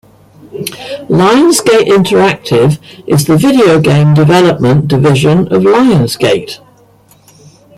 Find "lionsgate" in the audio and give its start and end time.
1.09-1.85, 5.61-6.57